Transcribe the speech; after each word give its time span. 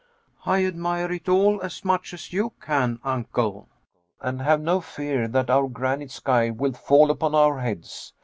"I 0.47 0.65
admire 0.65 1.11
it 1.11 1.29
all 1.29 1.61
as 1.61 1.85
much 1.85 2.11
as 2.11 2.33
you 2.33 2.53
can, 2.59 2.99
Uncle, 3.03 3.69
and 4.19 4.41
have 4.41 4.59
no 4.59 4.81
fear 4.81 5.27
that 5.27 5.51
our 5.51 5.67
granite 5.67 6.09
sky 6.09 6.49
will 6.49 6.73
fall 6.73 7.11
upon 7.11 7.35
our 7.35 7.59
heads. 7.59 8.11